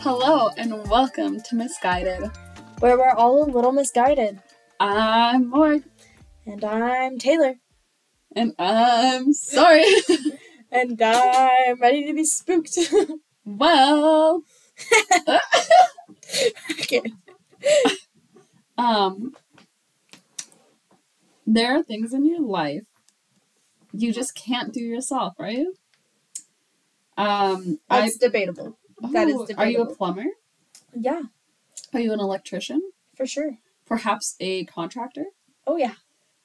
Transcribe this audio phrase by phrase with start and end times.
[0.00, 2.30] Hello and welcome to Misguided.
[2.80, 4.40] where we're all a little misguided.
[4.78, 5.82] I'm Morg
[6.46, 7.54] And I'm Taylor.
[8.34, 9.84] and I'm sorry.
[10.70, 12.76] And I'm ready to be spooked.
[13.46, 14.42] well,
[16.72, 17.02] okay.
[18.76, 19.32] um,
[21.46, 22.82] there are things in your life
[23.92, 25.66] you just can't do yourself, right?
[27.16, 28.18] Um, I, That's
[29.00, 29.12] debatable.
[29.12, 30.24] that is Oh, Are you a plumber?
[30.94, 31.22] Yeah,
[31.92, 32.82] Are you an electrician?
[33.16, 33.58] for sure.
[33.86, 35.26] Perhaps a contractor?
[35.66, 35.94] Oh, yeah.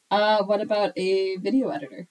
[0.09, 2.07] Uh, what about a video editor?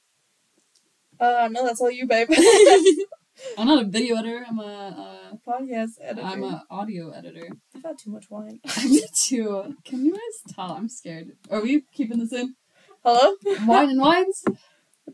[1.19, 2.28] Uh, no, that's all you, babe.
[3.59, 4.45] I'm not a video editor.
[4.48, 5.39] I'm a.
[5.47, 6.27] Podcast Uh, editor.
[6.27, 7.48] I'm an audio editor.
[7.75, 8.61] I've had too much wine.
[8.84, 9.77] Me too.
[9.84, 10.72] Can you guys tell?
[10.72, 11.33] I'm scared.
[11.50, 12.55] Are we keeping this in?
[13.05, 13.34] Hello?
[13.67, 14.45] Wine and wines.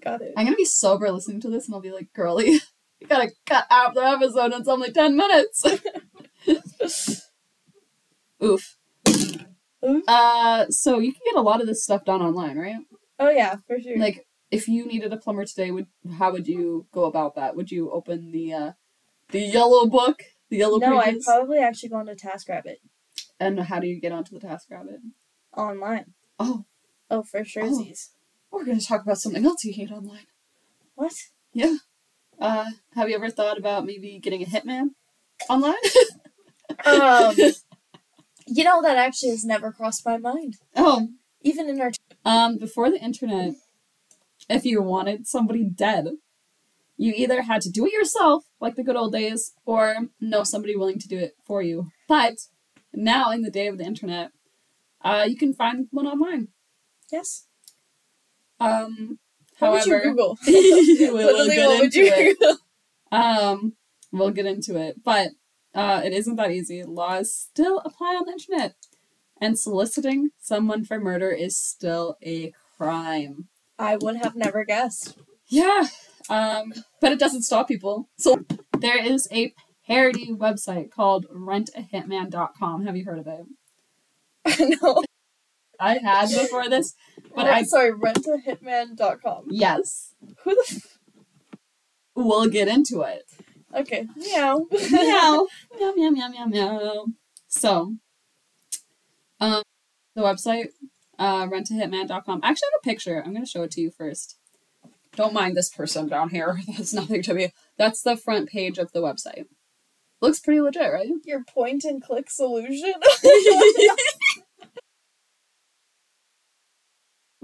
[0.01, 0.33] Got it.
[0.36, 2.58] I'm gonna be sober listening to this, and I'll be like, "Girly,
[3.11, 4.53] you gotta cut out the episode.
[4.53, 5.65] It's only ten minutes."
[8.45, 8.77] Oof.
[10.09, 12.77] Uh, so you can get a lot of this stuff done online, right?
[13.19, 13.97] Oh, yeah, for sure.
[13.98, 15.87] Like, if you needed a plumber today, would
[16.19, 17.57] how would you go about that?
[17.57, 18.73] Would you open the uh,
[19.31, 22.77] the yellow book, the yellow no, I'd probably actually go on to TaskRabbit
[23.39, 24.98] and how do you get onto the TaskRabbit?
[25.57, 26.13] online.
[26.39, 26.65] Oh,
[27.09, 27.63] Oh, for sure.
[27.65, 27.87] Oh.
[28.51, 30.27] we're gonna talk about something else you hate online.
[30.95, 31.15] What?
[32.41, 34.91] Uh, have you ever thought about maybe getting a hitman
[35.48, 35.75] online?
[36.84, 37.37] Um,
[38.47, 40.55] you know, that actually has never crossed my mind.
[40.74, 41.08] oh,
[41.42, 41.92] Even in our.
[42.24, 43.55] um, before the internet,
[44.48, 46.08] if you wanted somebody dead,
[46.97, 50.74] you either had to do it yourself, like the good old days, or know somebody
[50.77, 51.89] willing to do it for you.
[52.08, 52.35] But
[52.92, 54.33] now, in the day of the internet,
[55.03, 56.48] uh, you can find one online.
[57.13, 57.47] Yes.
[58.58, 59.18] Um,
[59.58, 60.39] What would you Google?
[60.46, 62.39] we will Literally, get what would into you it.
[62.39, 62.56] Google?
[63.12, 63.74] Um,
[64.12, 65.28] we'll get into it, but
[65.74, 66.83] uh, it isn't that easy.
[66.83, 68.74] Laws still apply on the internet,
[69.40, 73.46] and soliciting someone for murder is still a crime.
[73.78, 75.17] I would have never guessed.
[75.46, 75.84] Yeah,
[76.28, 78.08] um, but it doesn't stop people.
[78.18, 78.44] So
[78.80, 79.55] there is a
[79.86, 82.86] parody website called rentahitman.com.
[82.86, 84.80] Have you heard of it?
[84.83, 85.05] no.
[85.81, 86.95] I had before this,
[87.35, 89.47] but I sorry, rentahitman.com.
[89.51, 90.14] yes,
[90.45, 90.98] Who the f-
[92.14, 93.25] we'll get into it.
[93.75, 94.07] Okay.
[94.17, 94.67] Meow.
[94.70, 95.47] meow,
[95.79, 97.07] meow, meow, meow, meow, meow.
[97.48, 97.97] So,
[99.41, 99.63] um,
[100.15, 100.69] the website,
[101.19, 102.41] uh, rentahitman.com.
[102.42, 103.23] I actually have a picture.
[103.23, 104.36] I'm going to show it to you first.
[105.15, 106.59] Don't mind this person down here.
[106.77, 107.53] That's nothing to be.
[107.77, 109.45] That's the front page of the website.
[110.23, 111.09] Looks pretty legit, right?
[111.25, 112.95] Your point and click solution.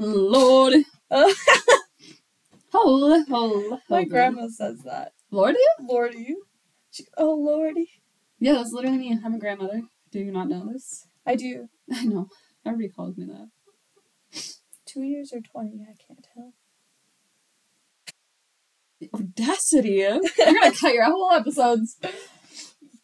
[0.02, 0.74] Lord.
[1.10, 1.34] Oh.
[2.72, 5.12] Holy, holy, My grandma says that.
[5.30, 5.58] Lordy?
[5.78, 6.36] Lordy.
[6.90, 7.90] She, oh, Lordy.
[8.38, 9.18] Yeah, that's literally me.
[9.22, 9.82] I'm a grandmother.
[10.10, 11.06] Do you not know this?
[11.26, 11.68] I do.
[11.92, 12.28] I know.
[12.64, 13.50] Everybody calls me that.
[14.86, 16.54] Two years or 20, I can't tell.
[19.00, 20.06] The audacity.
[20.06, 21.98] I'm gonna cut your whole episodes.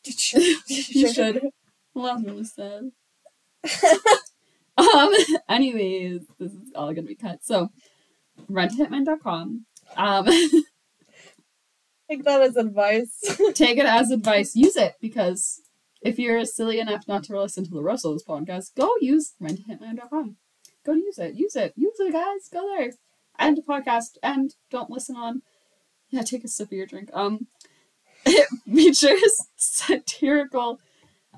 [0.05, 1.51] you should.
[1.95, 4.23] Well, that's really sad.
[4.99, 5.13] Um.
[5.49, 7.45] Anyways, this is all gonna be cut.
[7.45, 7.71] So,
[8.51, 9.67] renthitman.com.
[9.97, 10.27] Um.
[12.09, 13.21] Take that as advice.
[13.55, 14.57] take it as advice.
[14.57, 15.61] Use it because
[16.01, 20.37] if you're silly enough not to listen to the Russells podcast, go use renthitman.com.
[20.87, 21.35] Go to use it.
[21.35, 21.75] Use it.
[21.77, 22.49] Use it, guys.
[22.51, 22.93] Go there.
[23.39, 24.17] And the podcast.
[24.23, 25.43] And don't listen on.
[26.09, 27.11] Yeah, take a sip of your drink.
[27.13, 27.47] Um,
[28.25, 30.81] it features satirical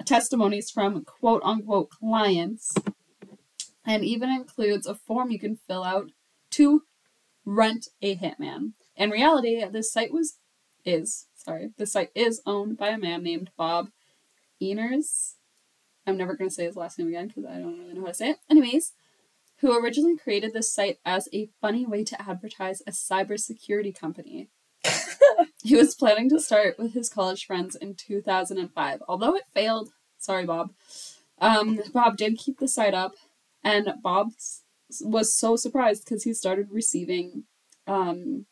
[0.04, 2.74] testimonies from quote unquote clients
[3.90, 6.12] and even includes a form you can fill out
[6.48, 6.84] to
[7.44, 8.74] rent a hitman.
[8.94, 10.38] In reality, this site was
[10.84, 13.88] is sorry, the site is owned by a man named Bob
[14.62, 15.34] Eners.
[16.06, 18.06] I'm never going to say his last name again because I don't really know how
[18.08, 18.36] to say it.
[18.48, 18.92] Anyways,
[19.56, 24.48] who originally created this site as a funny way to advertise a cybersecurity company.
[25.64, 29.02] he was planning to start with his college friends in 2005.
[29.08, 30.72] Although it failed, sorry, Bob.
[31.40, 33.14] Um, Bob did keep the site up,
[33.62, 34.32] and Bob
[35.00, 37.44] was so surprised because he started receiving
[37.86, 38.46] um,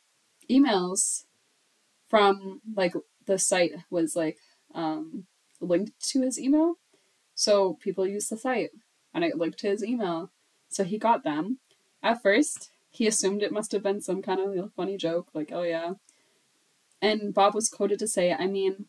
[0.51, 1.25] emails
[2.09, 2.95] from like
[3.27, 4.39] the site was like
[4.75, 5.27] um,
[5.61, 6.75] linked to his email,
[7.35, 8.71] so people used the site,
[9.15, 10.31] and it linked to his email,
[10.69, 11.59] so he got them.
[12.03, 15.63] At first, he assumed it must have been some kind of funny joke, like oh
[15.63, 15.95] yeah.
[17.01, 18.87] And Bob was quoted to say, "I mean,"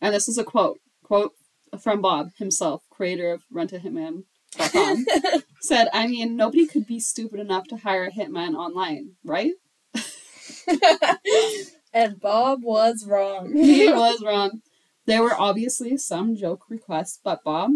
[0.00, 1.32] and this is a quote quote
[1.80, 4.24] from Bob himself, creator of RentAHitman.com,
[5.60, 9.52] said, "I mean, nobody could be stupid enough to hire a hitman online, right?"
[11.92, 13.52] and Bob was wrong.
[13.56, 14.62] he was wrong.
[15.06, 17.72] There were obviously some joke requests, but Bob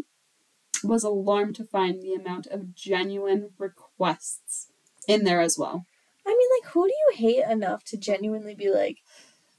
[0.84, 4.68] was alarmed to find the amount of genuine requests
[5.08, 5.86] in there as well.
[6.26, 8.98] I mean, like, who do you hate enough to genuinely be like,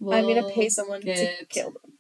[0.02, 1.97] I'm gonna pay someone to kill them?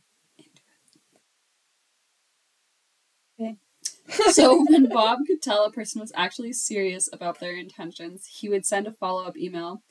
[4.32, 8.66] so when Bob could tell a person was actually serious about their intentions, he would
[8.66, 9.82] send a follow-up email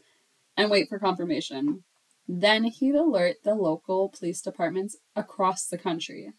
[0.57, 1.85] and wait for confirmation.
[2.29, 6.33] Then he'd alert the local police departments across the country.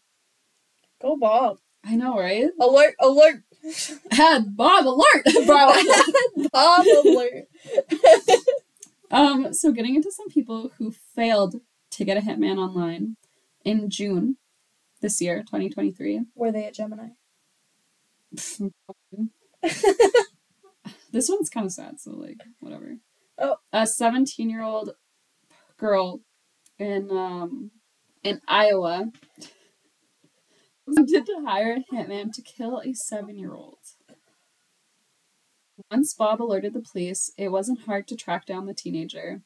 [1.00, 1.58] Go Bob.
[1.84, 2.48] I know, right?
[2.60, 3.42] Alert, alert.
[4.10, 5.72] Had Bob alert, bro.
[6.52, 7.44] Bob alert.
[9.10, 11.60] um, so getting into some people who failed
[11.92, 13.16] to get a hitman online
[13.64, 14.36] in June
[15.00, 16.22] this year, 2023.
[16.34, 17.10] Were they a Gemini?
[21.12, 22.96] this one's kind of sad, so like whatever.
[23.38, 23.56] Oh.
[23.72, 24.94] a seventeen-year-old
[25.76, 26.20] girl
[26.78, 27.70] in um
[28.24, 29.12] in Iowa
[30.86, 33.78] wanted to hire a hitman to kill a seven-year-old.
[35.90, 39.42] Once Bob alerted the police, it wasn't hard to track down the teenager.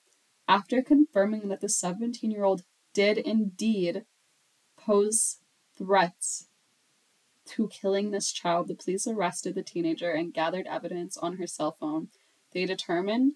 [0.48, 2.62] After confirming that the 17 year old
[2.94, 4.04] did indeed
[4.78, 5.38] pose
[5.76, 6.48] threats
[7.56, 11.76] to killing this child, the police arrested the teenager and gathered evidence on her cell
[11.78, 12.08] phone.
[12.52, 13.34] They determined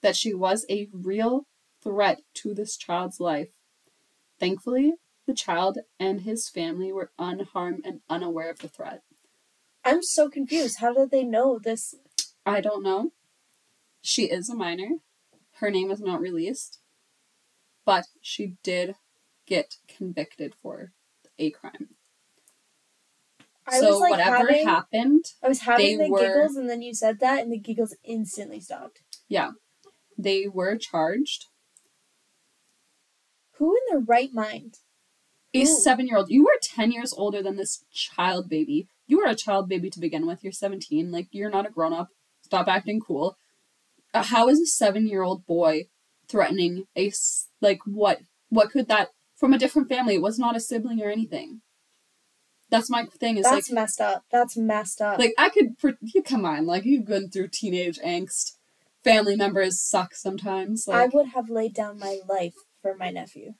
[0.00, 1.46] that she was a real
[1.82, 3.50] threat to this child's life.
[4.38, 4.94] Thankfully,
[5.26, 9.02] the child and his family were unharmed and unaware of the threat.
[9.84, 10.78] I'm so confused.
[10.78, 11.94] How did they know this?
[12.46, 13.12] I don't know.
[14.00, 14.96] She is a minor.
[15.56, 16.78] Her name is not released.
[17.84, 18.94] But she did
[19.46, 20.92] get convicted for
[21.38, 21.90] a crime.
[23.66, 26.82] I so was like whatever having, happened, I was having the were- giggles, and then
[26.82, 29.02] you said that, and the giggles instantly stopped.
[29.28, 29.52] Yeah,
[30.18, 31.46] they were charged.
[33.56, 34.78] Who in their right mind?
[35.54, 36.30] A seven year old.
[36.30, 38.88] You were 10 years older than this child baby.
[39.06, 40.42] You were a child baby to begin with.
[40.42, 41.12] You're 17.
[41.12, 42.08] Like, you're not a grown up.
[42.42, 43.36] Stop acting cool.
[44.14, 45.82] Uh, how is a seven year old boy
[46.26, 47.12] threatening a
[47.60, 48.20] Like, what?
[48.48, 49.10] What could that.
[49.36, 50.14] From a different family.
[50.14, 51.60] It was not a sibling or anything.
[52.72, 53.36] That's my thing.
[53.36, 53.74] Is That's like.
[53.74, 54.24] messed up.
[54.32, 55.18] That's messed up.
[55.18, 55.76] Like, I could.
[56.00, 56.66] You come on.
[56.66, 58.56] Like, you've been through teenage angst.
[59.04, 60.88] Family members suck sometimes.
[60.88, 63.54] I would have laid down my life for my nephew.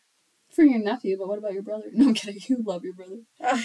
[0.55, 1.87] for your nephew, but what about your brother?
[1.93, 2.41] No, I'm kidding.
[2.49, 3.19] You love your brother.
[3.43, 3.63] Ah.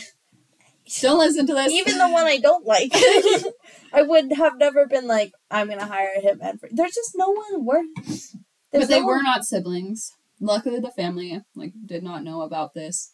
[1.01, 1.71] Don't listen to this.
[1.71, 2.91] Even the one I don't like.
[3.93, 7.29] I would have never been like, I'm gonna hire a hitman for there's just no
[7.29, 8.35] one worth
[8.71, 10.13] but they no were not siblings.
[10.39, 13.13] Luckily, the family like did not know about this,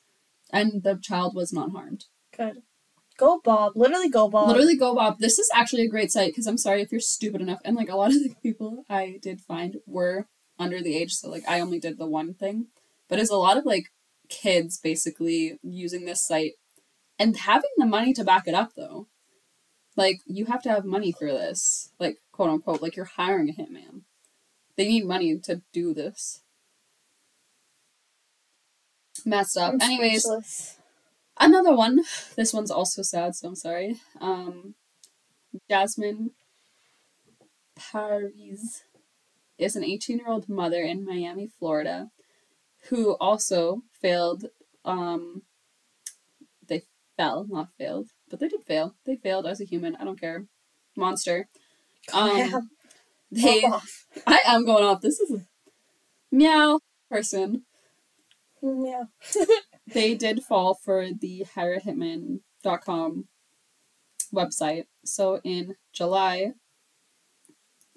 [0.51, 2.05] and the child was not harmed.
[2.35, 2.63] Good.
[3.17, 3.73] Go Bob.
[3.75, 4.47] Literally go Bob.
[4.47, 5.19] Literally, go Bob.
[5.19, 7.89] This is actually a great site because I'm sorry if you're stupid enough, and like
[7.89, 10.27] a lot of the people I did find were
[10.59, 12.67] under the age, so like I only did the one thing,
[13.07, 13.91] but it's a lot of like
[14.29, 16.53] kids basically using this site
[17.19, 19.07] and having the money to back it up though.
[19.95, 23.53] Like you have to have money for this, like quote unquote, like you're hiring a
[23.53, 24.01] hitman.
[24.75, 26.41] They need money to do this.
[29.25, 29.73] Messed up.
[29.73, 30.77] I'm Anyways, speechless.
[31.39, 32.03] Another one.
[32.35, 33.97] This one's also sad, so I'm sorry.
[34.21, 34.75] Um,
[35.69, 36.31] Jazmin
[37.75, 38.83] Paez
[39.57, 42.09] is an 18 year old mother in Miami, Florida,
[42.89, 44.45] who also failed.
[44.85, 45.43] Um,
[46.67, 46.83] they
[47.17, 48.95] fell, not failed, but they did fail.
[49.05, 49.95] They failed as a human.
[49.95, 50.45] I don't care.
[50.95, 51.47] Monster.
[52.13, 52.69] Um,
[53.31, 53.61] they.
[53.63, 54.05] Off.
[54.27, 55.01] I am going off.
[55.01, 55.45] This is a
[56.31, 57.63] meow person.
[58.61, 59.05] Yeah.
[59.87, 63.27] they did fall for the hirehitman.com
[64.33, 64.85] website.
[65.05, 66.53] So in July,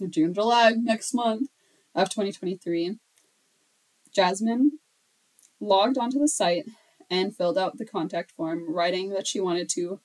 [0.09, 1.49] June, July, next month
[1.95, 2.99] of 2023,
[4.15, 4.69] Jazmin
[5.61, 6.67] logged onto the site
[7.09, 10.01] and filled out the contact form, writing that she wanted to,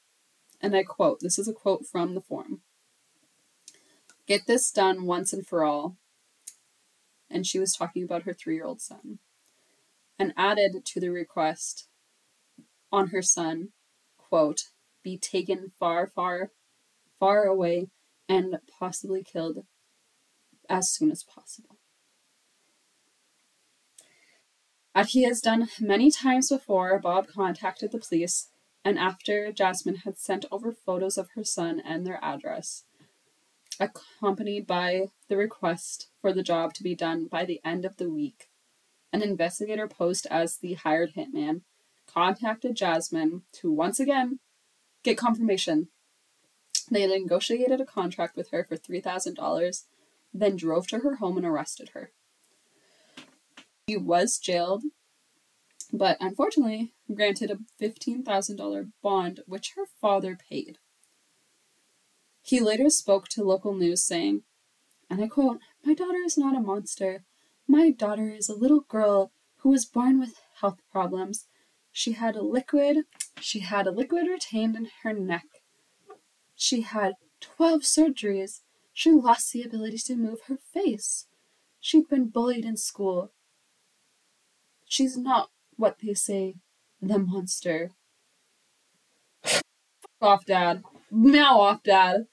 [0.61, 2.61] and I quote, this is a quote from the form
[4.31, 5.97] get this done once and for all.
[7.29, 9.19] And she was talking about her three year old son
[10.21, 11.87] and added to the request
[12.91, 13.69] on her son,
[14.19, 14.65] quote,
[15.03, 16.51] be taken far, far,
[17.19, 17.87] far away
[18.29, 19.65] and possibly killed
[20.69, 21.79] as soon as possible.
[24.93, 28.49] As he has done many times before, Bob contacted the police,
[28.85, 32.83] and after Jazmin had sent over photos of her son and their address,
[33.79, 38.07] accompanied by the request for the job to be done by the end of the
[38.07, 38.50] week,
[39.13, 41.61] an investigator posed as the hired hitman
[42.07, 44.39] contacted Jazmin to once again
[45.03, 45.87] get confirmation.
[46.89, 49.83] They negotiated a contract with her for $3,000,
[50.33, 52.11] then drove to her home and arrested her.
[53.87, 54.83] She was jailed,
[55.91, 60.77] but unfortunately granted a $15,000 bond, which her father paid.
[62.41, 64.43] He later spoke to local news saying,
[65.09, 67.23] and I quote, My daughter is not a monster.
[67.71, 71.47] My daughter is a little girl who was born with health problems.
[71.93, 73.05] She had a liquid,
[73.39, 75.45] she had a liquid retained in her neck.
[76.53, 78.59] She had 12 surgeries.
[78.91, 81.27] She lost the ability to move her face.
[81.79, 83.31] She'd been bullied in school.
[84.83, 86.55] She's not what they say,
[87.01, 87.91] the monster.
[90.21, 90.83] Off, Dad.
[91.09, 92.27] Now off, Dad.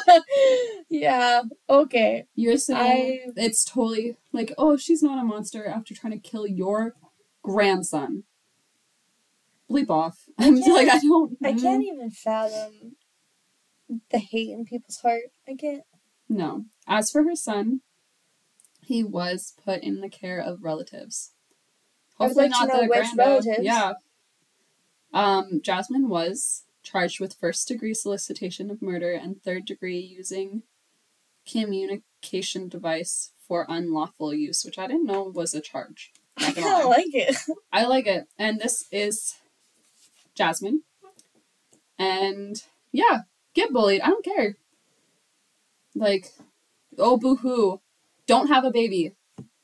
[0.88, 1.42] yeah.
[1.68, 2.24] Okay.
[2.34, 6.46] You're saying I- it's totally like, oh, she's not a monster after trying to kill
[6.46, 6.94] your
[7.42, 8.24] grandson.
[9.70, 10.18] Bleep off.
[10.38, 11.36] I'm can't- like, I don't.
[11.44, 12.96] I can't even fathom
[14.10, 15.22] the hate in people's heart.
[15.48, 15.82] I can't.
[16.28, 16.64] No.
[16.86, 17.80] As for her son,
[18.84, 21.32] he was put in the care of relatives.
[22.16, 23.18] Hopefully like not the which granddad.
[23.18, 23.58] relatives.
[23.62, 23.92] Yeah.
[25.14, 30.62] Um, Jazmin was charged with first degree solicitation of murder and third degree using
[31.48, 36.12] communication device for unlawful use, which I didn't know was a charge.
[36.36, 37.36] I kind of like it.
[37.72, 38.26] I like it.
[38.38, 39.34] And this is
[40.38, 40.78] Jazmin.
[41.98, 43.20] And yeah,
[43.54, 44.00] get bullied.
[44.00, 44.56] I don't care.
[45.94, 46.32] Like,
[46.98, 47.80] oh boo hoo.
[48.26, 49.14] Don't have a baby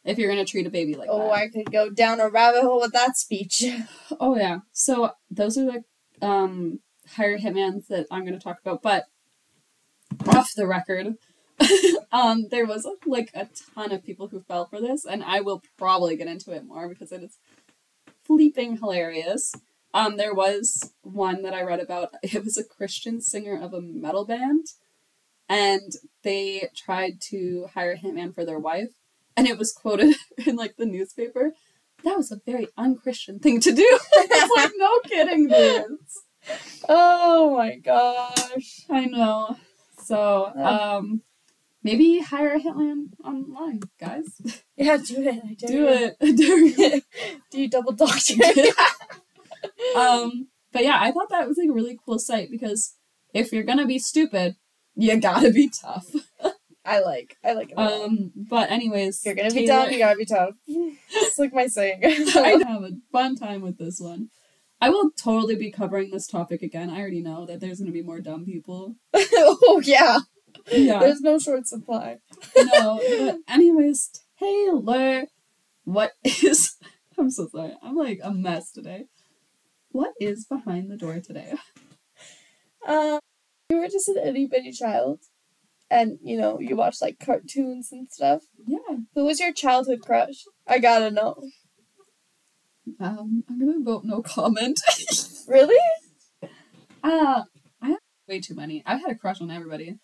[0.04, 1.32] if you're gonna treat a baby like Oh, that.
[1.32, 3.64] I could go down a rabbit hole with that speech.
[4.20, 4.58] Oh yeah.
[4.72, 6.80] So those are the um
[7.16, 9.04] higher hitmans that I'm gonna talk about, but
[10.26, 11.14] off the record.
[12.12, 15.60] um there was like a ton of people who fell for this and I will
[15.76, 17.38] probably get into it more because it is
[18.24, 19.52] fleeping hilarious.
[19.92, 22.10] Um there was one that I read about.
[22.22, 24.66] It was a Christian singer of a metal band
[25.48, 28.90] and they tried to hire a hitman for their wife
[29.36, 30.14] and it was quoted
[30.46, 31.54] in like the newspaper
[32.04, 33.98] that was a very unchristian thing to do.
[34.12, 36.07] it's like no kidding, dudes.
[36.88, 38.84] Oh my gosh.
[38.90, 39.56] I know.
[40.04, 41.22] So, um,
[41.82, 44.24] maybe hire a hitman online, guys.
[44.80, 45.40] Yeah, do it.
[45.44, 45.88] I dare Do you.
[45.88, 46.16] it.
[46.20, 47.04] Do it.
[47.50, 48.34] do you double doctor?
[48.36, 48.76] it.
[49.96, 52.94] um, but yeah, I thought that was like a really cool site because
[53.34, 54.54] if you're gonna be stupid,
[54.94, 56.06] you gotta be tough.
[56.84, 57.36] I like.
[57.44, 57.74] I like it.
[57.78, 60.54] Um, but anyways, you're gonna be Taylor- dumb, you gotta be tough.
[60.68, 62.00] It's like my saying.
[62.04, 64.28] I have a fun time with this one.
[64.80, 66.90] I will totally be covering this topic again.
[66.90, 68.96] I already know that there's gonna be more dumb people.
[69.14, 70.20] oh yeah.
[70.70, 71.00] Yeah.
[71.00, 72.18] There's no short supply.
[72.56, 75.24] no, but anyways, Taylor,
[75.84, 76.76] what is?
[77.18, 77.72] I'm so sorry.
[77.82, 79.06] I'm like a mess today.
[79.90, 81.54] What is behind the door today?
[82.86, 83.18] Um,
[83.70, 85.20] you were just an itty bitty child,
[85.90, 88.42] and you know you watched like cartoons and stuff.
[88.64, 88.98] Yeah.
[89.14, 90.44] Who was your childhood crush?
[90.66, 91.42] I gotta know.
[93.00, 94.80] Um, I'm gonna vote no comment.
[95.48, 95.80] Really?
[97.02, 97.42] uh,
[97.80, 98.82] I have way too many.
[98.84, 99.98] I've had a crush on everybody.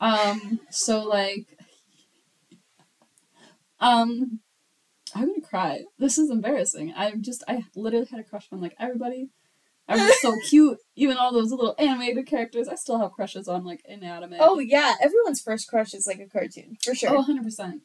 [0.00, 1.58] Um, so like,
[3.80, 4.40] um,
[5.14, 5.84] I'm gonna cry.
[5.98, 6.94] This is embarrassing.
[6.96, 9.28] I'm just, I literally had a crush on like everybody.
[9.88, 10.78] I was so cute.
[10.96, 14.40] Even all those little animated characters, I still have crushes on like inanimate.
[14.42, 17.10] Oh yeah, everyone's first crush is like a cartoon for sure.
[17.10, 17.80] Oh, 100%.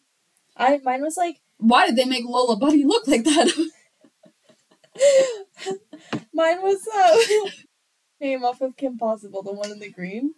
[0.56, 3.52] I mine was like Why did they make Lola Bunny look like that?
[6.34, 7.50] mine was uh
[8.20, 10.34] name off of Kim Possible, the one in the green.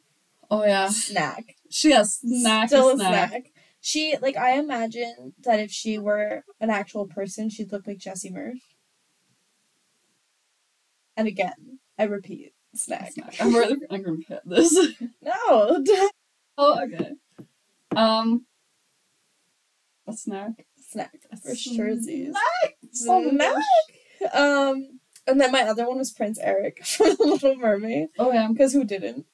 [0.50, 0.90] oh, yeah.
[0.90, 1.56] Snack.
[1.70, 2.70] She has snack.
[2.70, 3.30] Still a a snack.
[3.30, 3.52] snack.
[3.82, 8.32] She like I imagine that if she were an actual person, she'd look like Jessie
[8.32, 8.76] Murph.
[11.18, 13.12] And again, I repeat, snack.
[13.12, 13.36] snack.
[13.40, 14.74] I'm really I'm gonna hit this.
[15.22, 15.84] No,
[16.58, 17.12] oh, okay.
[17.96, 18.46] Um,
[20.08, 20.66] a snack.
[20.80, 21.96] snack for sure.
[22.00, 22.76] Snack.
[22.92, 23.56] Snack.
[24.34, 28.10] Um, and then my other one was Prince Eric from The Little Mermaid.
[28.20, 28.48] Oh yeah.
[28.48, 29.26] Because who didn't?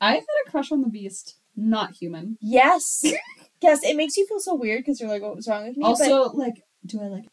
[0.00, 2.38] I had a crush on the Beast, not human.
[2.40, 3.02] Yes.
[3.62, 5.84] yes, it makes you feel so weird because you're like, what was wrong with me?
[5.84, 7.24] Also, like, do I like?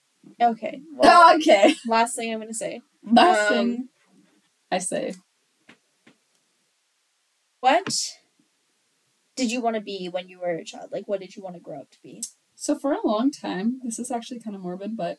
[0.41, 0.81] okay.
[0.95, 1.75] Well, okay.
[1.87, 2.81] last thing I'm gonna say.
[3.03, 3.89] Last Um, thing
[4.71, 5.13] I say.
[7.59, 7.87] What
[9.35, 10.91] did you want to be when you were a child?
[10.91, 12.23] Like, what did you want to grow up to be?
[12.55, 15.17] So for a long time, this is actually kind of morbid, but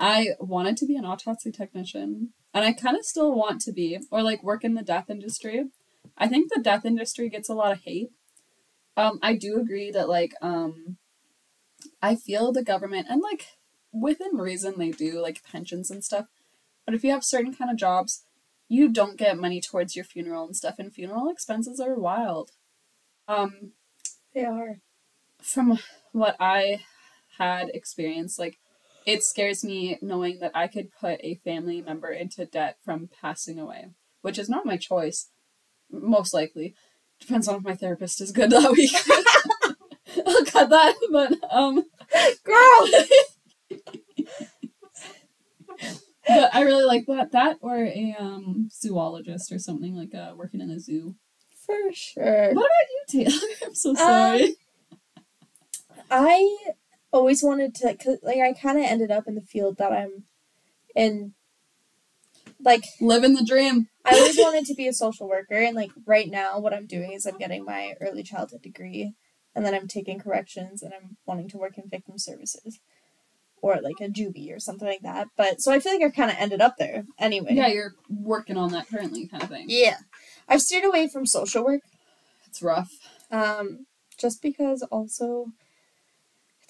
[0.00, 3.98] I wanted to be an autopsy technician, and I kind of still want to be,
[4.10, 5.66] or like work in the death industry.
[6.16, 8.10] I think the death industry gets a lot of hate.
[8.96, 10.96] Um, I do agree that like um,
[12.02, 13.46] I feel the government and like
[13.92, 16.26] within reason they do like pensions and stuff,
[16.86, 18.24] but if you have certain kind of jobs,
[18.68, 22.52] you don't get money towards your funeral and stuff, and funeral expenses are wild.
[23.28, 23.72] Um,
[24.34, 24.80] They are.
[25.42, 25.78] from
[26.12, 26.84] what I
[27.38, 28.58] had experienced, like
[29.10, 33.58] it scares me knowing that I could put a family member into debt from passing
[33.58, 33.88] away,
[34.22, 35.30] which is not my choice.
[35.90, 36.76] Most likely,
[37.18, 38.92] depends on if my therapist is good that week.
[40.26, 41.84] I'll cut that, but um,
[42.44, 42.88] Girl!
[46.28, 47.32] but I really like that.
[47.32, 51.16] That or a um zoologist or something like uh working in a zoo.
[51.66, 52.52] For sure.
[52.52, 52.68] What about
[53.12, 53.40] you, Taylor?
[53.64, 54.56] I'm so sorry.
[56.10, 56.56] I
[57.12, 60.24] always wanted to, cause, like, I kind of ended up in the field that I'm
[60.94, 61.34] in.
[62.62, 63.88] Like, Living the dream.
[64.04, 67.12] I always wanted to be a social worker, and like right now, what I'm doing
[67.12, 69.14] is I'm getting my early childhood degree,
[69.54, 72.80] and then I'm taking corrections, and I'm wanting to work in victim services,
[73.62, 75.28] or like a juvie or something like that.
[75.36, 77.52] But so I feel like I kind of ended up there anyway.
[77.54, 79.66] Yeah, you're working on that currently, kind of thing.
[79.68, 79.96] Yeah.
[80.48, 81.80] I've steered away from social work,
[82.46, 82.90] It's rough.
[83.30, 83.86] um,
[84.18, 85.46] just because also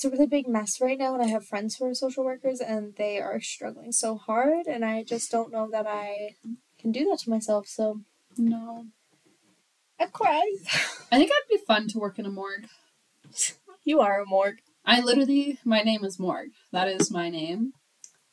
[0.01, 2.59] it's a really big mess right now, and I have friends who are social workers,
[2.59, 6.37] and they are struggling so hard, and I just don't know that I
[6.79, 7.67] can do that to myself.
[7.67, 8.01] So
[8.39, 8.87] No.
[9.99, 10.57] I cry.
[11.13, 12.65] I think it'd be fun to work in a morgue.
[13.85, 14.61] You are a morgue.
[14.87, 16.53] I literally, my name is Morg.
[16.73, 17.75] That is my name.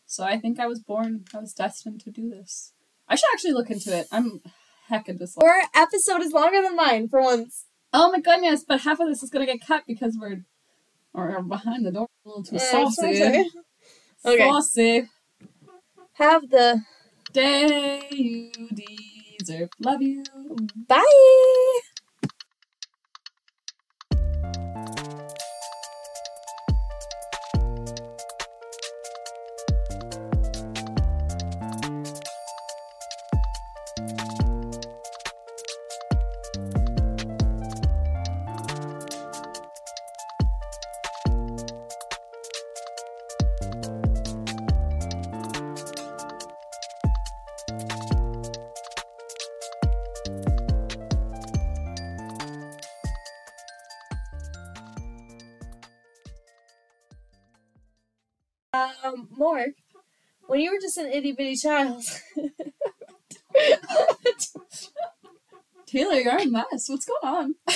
[0.05, 2.71] So I think I was born, I was destined to do this.
[3.09, 4.07] I should actually look into it.
[4.09, 4.39] I'm
[4.87, 5.43] heck heckin' dyslexic.
[5.43, 7.65] Our episode is longer than mine for once.
[7.91, 10.45] Oh my goodness, but half of this is gonna get cut because we're,
[11.17, 13.49] or behind the door a little too Yeah, saucy.
[14.25, 14.49] Okay.
[14.49, 15.09] Saucy.
[16.13, 16.81] Have the
[17.33, 18.51] Day you
[19.39, 19.69] deserve.
[19.79, 20.23] Love you.
[20.87, 21.43] bye.
[59.03, 59.71] Um, Morg,
[60.47, 62.03] when you were just an itty bitty child.
[65.85, 66.87] Taylor, you're a mess.
[66.89, 67.55] What's going on?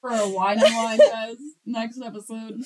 [0.00, 1.36] For a wine and wine, guys.
[1.64, 2.60] Next episode.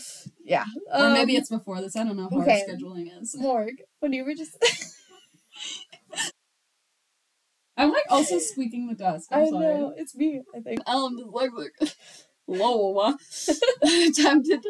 [0.45, 0.65] yeah.
[0.93, 1.95] Or maybe Um, it's before this.
[1.97, 2.63] I don't know how okay.
[2.63, 3.37] our scheduling is.
[3.39, 4.57] Morg, when you were just.
[7.77, 9.29] I'm like also squeaking the desk.
[9.31, 9.65] I'm I sorry.
[9.67, 10.81] know, it's me, I think.
[10.89, 11.17] Um,
[12.49, 13.15] like, like, low,
[14.15, 14.67] tempted to